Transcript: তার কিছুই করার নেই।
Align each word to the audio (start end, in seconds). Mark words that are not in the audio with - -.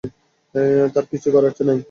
তার 0.93 1.05
কিছুই 1.11 1.33
করার 1.33 1.53
নেই। 1.67 1.79